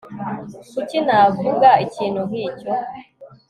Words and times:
kuki 0.73 0.97
navuga 1.07 1.69
ikintu 1.85 2.21
nkicyo 2.29 2.71